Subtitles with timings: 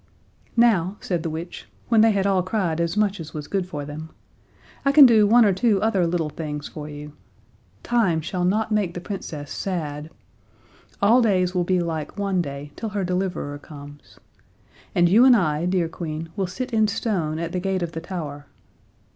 [0.57, 3.85] "Now," said the witch, when they had all cried as much as was good for
[3.85, 4.09] them,
[4.83, 7.13] "I can do one or two other little things for you.
[7.83, 10.09] Time shall not make the Princess sad.
[11.03, 14.17] All days will be like one day till her deliverer comes.
[14.95, 18.01] And you and I, dear Queen, will sit in stone at the gate of the
[18.01, 18.47] tower.